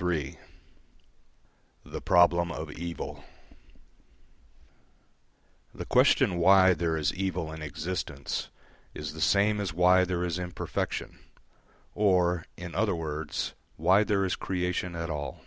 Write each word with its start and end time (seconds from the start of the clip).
III 0.00 0.38
THE 1.84 2.00
PROBLEM 2.00 2.52
OF 2.52 2.70
EVIL 2.70 3.24
The 5.74 5.86
question 5.86 6.36
why 6.38 6.72
there 6.72 6.96
is 6.96 7.12
evil 7.14 7.50
in 7.50 7.62
existence 7.62 8.48
is 8.94 9.12
the 9.12 9.20
same 9.20 9.60
as 9.60 9.74
why 9.74 10.04
there 10.04 10.22
is 10.22 10.38
imperfection, 10.38 11.18
or, 11.96 12.44
in 12.56 12.76
other 12.76 12.94
words, 12.94 13.54
why 13.74 14.04
there 14.04 14.24
is 14.24 14.36
creation 14.36 14.94
at 14.94 15.10
all. 15.10 15.40